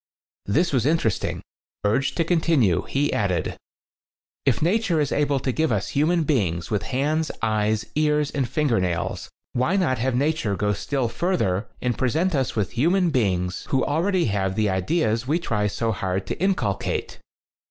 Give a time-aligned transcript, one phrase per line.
[0.47, 1.43] This was interesting.
[1.83, 3.55] Urged to continue, he added:
[4.47, 8.79] "If nature is able to give us human beings with hands, eyes, ears and finger
[8.79, 13.67] nails, why not have nature go still further and present us with hu man beings
[13.69, 17.19] who already have the ideas we try so hard to inculcate?"